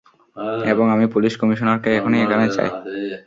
এবং 0.71 0.85
আমি 0.95 1.05
পুলিশ 1.13 1.33
কমিশনারকে 1.41 1.89
এখনই 1.97 2.23
এখানে 2.25 2.45
চাই! 2.55 2.69